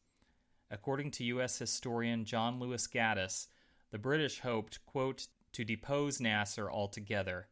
[0.69, 1.59] According to U.S.
[1.59, 3.47] historian John Lewis Gaddis,
[3.91, 7.47] the British hoped, quote, to depose Nasser altogether.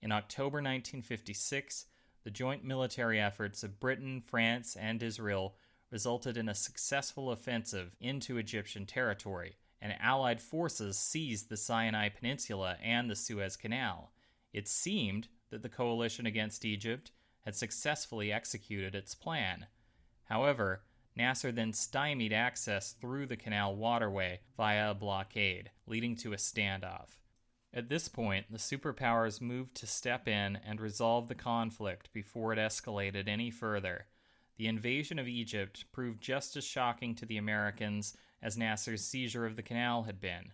[0.00, 1.86] In October 1956,
[2.24, 5.56] the joint military efforts of Britain, France, and Israel
[5.90, 12.76] resulted in a successful offensive into Egyptian territory, and Allied forces seized the Sinai Peninsula
[12.82, 14.11] and the Suez Canal.
[14.52, 17.10] It seemed that the coalition against Egypt
[17.44, 19.66] had successfully executed its plan.
[20.24, 20.82] However,
[21.14, 27.18] Nasser then stymied access through the canal waterway via a blockade, leading to a standoff.
[27.74, 32.58] At this point, the superpowers moved to step in and resolve the conflict before it
[32.58, 34.06] escalated any further
[34.62, 39.56] the invasion of Egypt proved just as shocking to the Americans as Nasser's seizure of
[39.56, 40.52] the canal had been.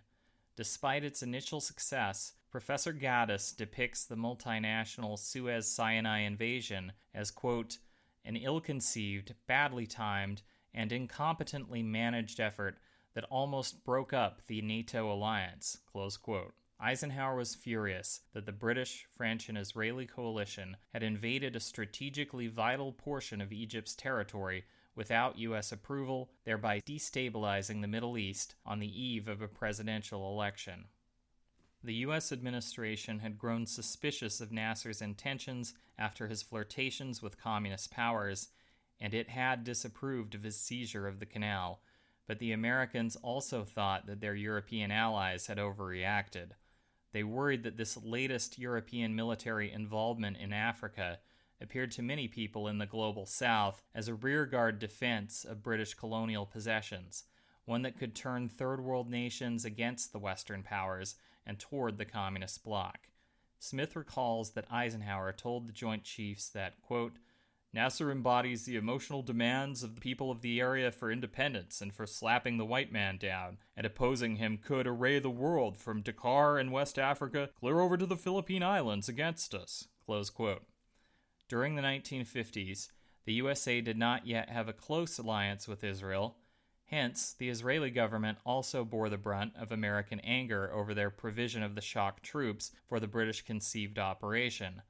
[0.55, 7.77] Despite its initial success, Professor Gaddis depicts the multinational Suez Sinai invasion as, quote,
[8.25, 10.41] an ill conceived, badly timed,
[10.73, 12.79] and incompetently managed effort
[13.13, 16.53] that almost broke up the NATO alliance, close quote.
[16.79, 22.93] Eisenhower was furious that the British, French, and Israeli coalition had invaded a strategically vital
[22.93, 24.63] portion of Egypt's territory
[24.95, 25.71] without U.S.
[25.71, 30.85] approval, thereby destabilizing the Middle East on the eve of a presidential election.
[31.81, 32.33] The U.S.
[32.33, 38.49] administration had grown suspicious of Nasser's intentions after his flirtations with communist powers,
[38.99, 41.81] and it had disapproved of his seizure of the canal.
[42.27, 46.49] But the Americans also thought that their European allies had overreacted.
[47.13, 51.19] They worried that this latest European military involvement in Africa
[51.61, 56.45] appeared to many people in the global south as a rearguard defense of British colonial
[56.45, 57.23] possessions,
[57.63, 61.15] one that could turn third world nations against the Western powers
[61.49, 63.09] and toward the communist bloc.
[63.57, 67.17] Smith recalls that Eisenhower told the Joint Chiefs that, quote,
[67.73, 72.05] Nasser embodies the emotional demands of the people of the area for independence and for
[72.05, 76.69] slapping the white man down, and opposing him could array the world from Dakar in
[76.69, 79.87] West Africa clear over to the Philippine Islands against us.
[81.47, 82.89] During the 1950s,
[83.25, 86.37] the USA did not yet have a close alliance with Israel.
[86.89, 91.75] Hence, the Israeli government also bore the brunt of American anger over their provision of
[91.75, 94.81] the shock troops for the British conceived operation.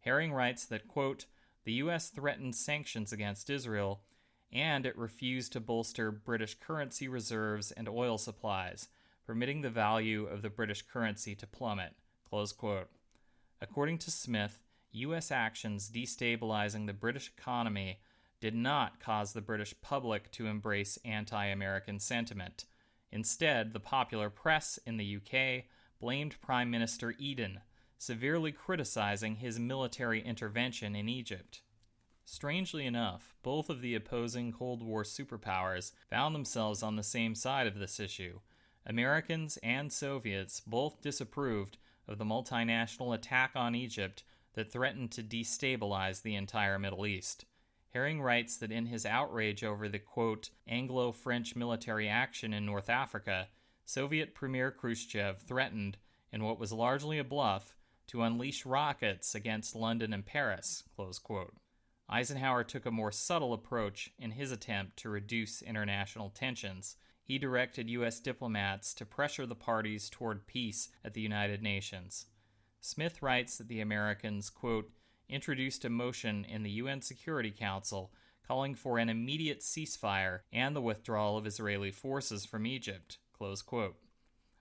[0.00, 1.26] Herring writes that, quote,
[1.64, 2.10] the U.S.
[2.10, 4.02] threatened sanctions against Israel,
[4.52, 8.88] and it refused to bolster British currency reserves and oil supplies,
[9.26, 11.94] permitting the value of the British currency to plummet.
[12.28, 12.88] close quote.
[13.60, 14.60] According to Smith,
[14.92, 15.32] U.S.
[15.32, 17.98] actions destabilizing the British economy
[18.40, 22.64] did not cause the British public to embrace anti American sentiment.
[23.10, 25.64] Instead, the popular press in the UK
[26.00, 27.60] blamed Prime Minister Eden
[27.98, 31.62] severely criticizing his military intervention in Egypt.
[32.24, 37.66] Strangely enough, both of the opposing Cold War superpowers found themselves on the same side
[37.66, 38.38] of this issue.
[38.86, 44.22] Americans and Soviets both disapproved of the multinational attack on Egypt
[44.54, 47.44] that threatened to destabilize the entire Middle East.
[47.94, 52.90] Herring writes that in his outrage over the quote, Anglo French military action in North
[52.90, 53.48] Africa,
[53.84, 55.96] Soviet Premier Khrushchev threatened,
[56.30, 57.74] in what was largely a bluff,
[58.08, 60.84] to unleash rockets against London and Paris.
[62.10, 66.96] Eisenhower took a more subtle approach in his attempt to reduce international tensions.
[67.22, 68.20] He directed U.S.
[68.20, 72.26] diplomats to pressure the parties toward peace at the United Nations.
[72.80, 74.90] Smith writes that the Americans, quote,
[75.28, 78.10] introduced a motion in the UN Security Council
[78.46, 83.18] calling for an immediate ceasefire and the withdrawal of Israeli forces from Egypt.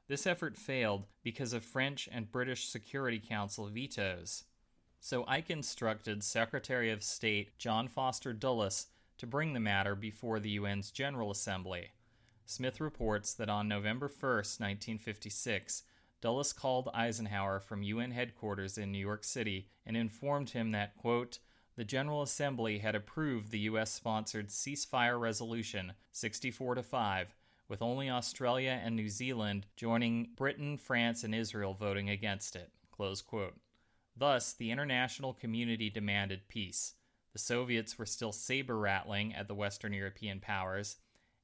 [0.08, 4.44] This effort failed because of French and British Security Council vetoes.
[5.00, 8.88] So Ike instructed Secretary of State John Foster Dulles
[9.18, 11.92] to bring the matter before the UN's General Assembly.
[12.46, 15.84] Smith reports that on November 1, 1956,
[16.20, 21.40] Dulles called Eisenhower from UN headquarters in New York City and informed him that, quote,
[21.76, 23.92] the General Assembly had approved the U.S.
[23.92, 27.36] sponsored ceasefire resolution 64 to 5,
[27.70, 32.72] with only Australia and New Zealand joining Britain, France, and Israel voting against it.
[34.16, 36.96] Thus, the international community demanded peace.
[37.34, 40.98] The Soviets were still saber rattling at the Western European powers,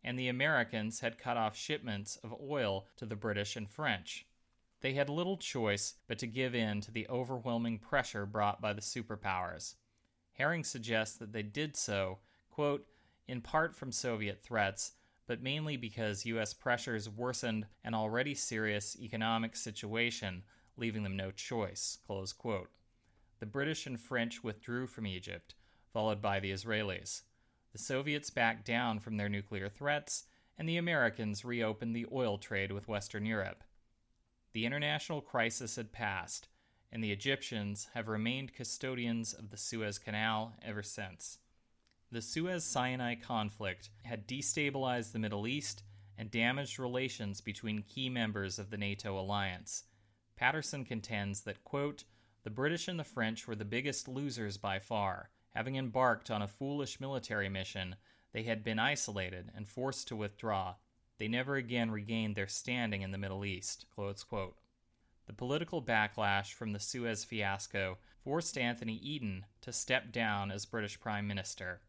[0.03, 4.25] and the Americans had cut off shipments of oil to the British and French.
[4.83, 8.81] They had little choice but to give in to the overwhelming pressure brought by the
[8.81, 9.75] superpowers.
[10.33, 12.19] Herring suggests that they did so,
[12.49, 12.85] quote,
[13.25, 14.91] in part from Soviet threats,
[15.25, 16.53] but mainly because U.S.
[16.53, 20.43] pressures worsened an already serious economic situation,
[20.75, 21.99] leaving them no choice.
[22.09, 25.55] The British and French withdrew from Egypt,
[25.93, 27.21] followed by the Israelis.
[27.71, 30.25] The Soviets backed down from their nuclear threats,
[30.57, 33.63] and the Americans reopened the oil trade with Western Europe.
[34.53, 36.47] The international crisis had passed,
[36.91, 41.39] and the Egyptians have remained custodians of the Suez Canal ever since.
[42.11, 45.81] The Suez Sinai conflict had destabilized the Middle East
[46.19, 49.85] and damaged relations between key members of the NATO alliance.
[50.35, 52.03] Patterson contends that, quote,
[52.43, 55.31] the British and the French were the biggest losers by far.
[55.55, 57.95] Having embarked on a foolish military mission,
[58.33, 60.75] they had been isolated and forced to withdraw.
[61.17, 63.85] They never again regained their standing in the Middle East.
[63.95, 70.99] The political backlash from the Suez fiasco forced Anthony Eden to step down as British
[70.99, 71.81] Prime Minister.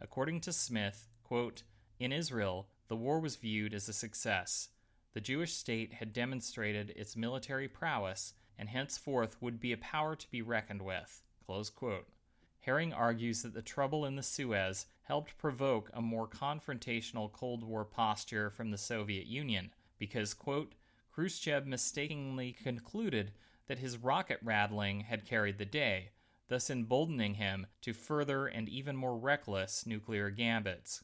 [0.00, 1.62] According to Smith, quote,
[1.98, 4.68] in Israel, the war was viewed as a success.
[5.12, 10.30] The Jewish state had demonstrated its military prowess and henceforth would be a power to
[10.30, 11.22] be reckoned with.
[12.60, 17.84] Herring argues that the trouble in the Suez helped provoke a more confrontational Cold War
[17.84, 20.74] posture from the Soviet Union because, quote,
[21.10, 23.32] Khrushchev mistakenly concluded
[23.66, 26.10] that his rocket rattling had carried the day,
[26.48, 31.02] thus emboldening him to further and even more reckless nuclear gambits.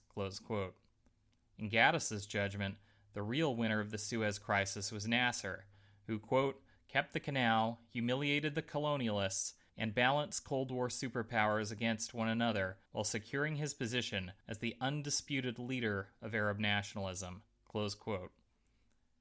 [1.58, 2.76] In Gaddis's judgment,
[3.14, 5.64] the real winner of the Suez crisis was Nasser,
[6.06, 12.28] who, quote, kept the canal, humiliated the colonialists, and balance Cold War superpowers against one
[12.28, 17.42] another while securing his position as the undisputed leader of Arab nationalism.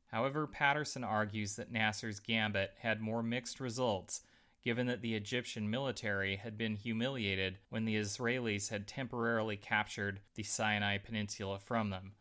[0.07, 4.21] However, Patterson argues that Nasser's gambit had more mixed results
[4.65, 10.41] given that the Egyptian military had been humiliated when the Israelis had temporarily captured the
[10.41, 12.13] Sinai Peninsula from them.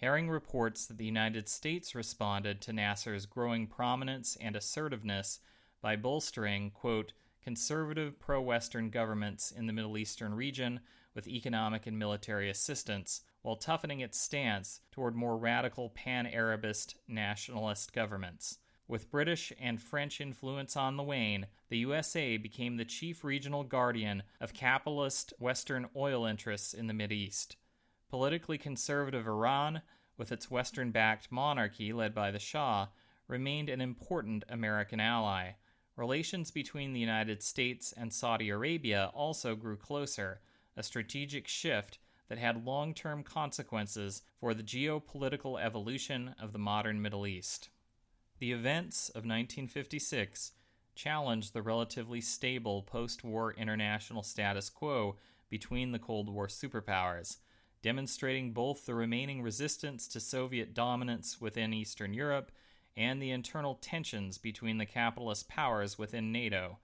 [0.00, 5.38] Herring reports that the United States responded to Nasser's growing prominence and assertiveness
[5.80, 7.12] by bolstering, quote,
[7.46, 10.80] conservative pro Western governments in the Middle Eastern region
[11.14, 17.92] with economic and military assistance, while toughening its stance toward more radical pan Arabist nationalist
[17.92, 18.58] governments.
[18.88, 24.24] With British and French influence on the wane, the USA became the chief regional guardian
[24.40, 27.54] of capitalist Western oil interests in the East.
[28.10, 29.82] Politically conservative Iran,
[30.16, 32.88] with its Western backed monarchy led by the Shah,
[33.28, 35.52] remained an important American ally.
[35.96, 40.40] Relations between the United States and Saudi Arabia also grew closer,
[40.76, 47.00] a strategic shift that had long term consequences for the geopolitical evolution of the modern
[47.00, 47.70] Middle East.
[48.40, 50.52] The events of 1956
[50.94, 55.16] challenged the relatively stable post war international status quo
[55.48, 57.38] between the Cold War superpowers,
[57.80, 62.52] demonstrating both the remaining resistance to Soviet dominance within Eastern Europe
[62.96, 66.78] and the internal tensions between the capitalist powers within NATO.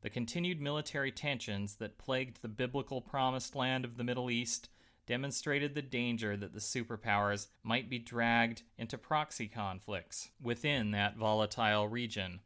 [0.00, 4.68] The continued military tensions that plagued the biblical promised land of the Middle East
[5.06, 11.88] demonstrated the danger that the superpowers might be dragged into proxy conflicts within that volatile
[11.88, 12.40] region.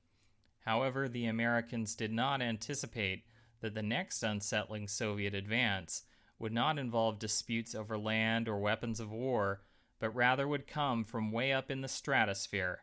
[0.64, 3.24] However, the Americans did not anticipate
[3.60, 6.02] that the next unsettling Soviet advance
[6.38, 9.62] would not involve disputes over land or weapons of war,
[9.98, 12.82] but rather would come from way up in the stratosphere.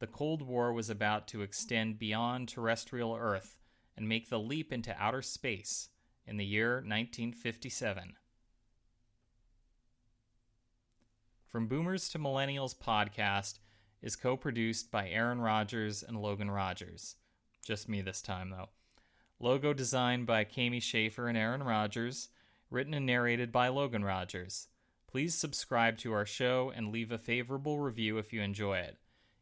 [0.00, 3.58] The Cold War was about to extend beyond terrestrial Earth
[3.94, 5.90] and make the leap into outer space
[6.26, 8.14] in the year 1957.
[11.46, 13.58] From Boomers to Millennials podcast
[14.00, 17.16] is co produced by Aaron Rodgers and Logan Rogers.
[17.62, 18.70] Just me this time, though.
[19.38, 22.30] Logo designed by Kami Schaefer and Aaron Rodgers,
[22.70, 24.68] written and narrated by Logan Rogers.
[25.06, 28.96] Please subscribe to our show and leave a favorable review if you enjoy it.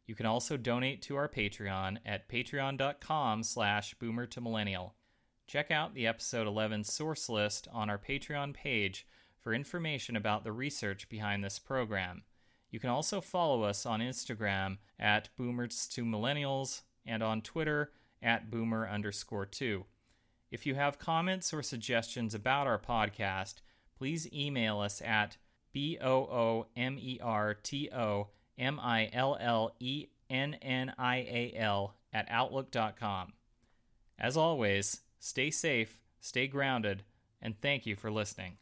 [0.08, 4.94] You can also donate to our Patreon at patreon.com slash boomer to millennial.
[5.46, 9.06] Check out the episode 11 source list on our Patreon page
[9.42, 12.22] for information about the research behind this program.
[12.70, 17.92] You can also follow us on Instagram at boomers to millennials and on Twitter
[18.22, 19.84] at boomer underscore two.
[20.50, 23.56] If you have comments or suggestions about our podcast,
[23.98, 25.36] please email us at
[25.70, 28.28] B O O M E R T O
[28.58, 33.32] M I L L E N N I A L, at Outlook.com.
[34.18, 37.04] As always, stay safe, stay grounded,
[37.40, 38.58] and thank you for listening.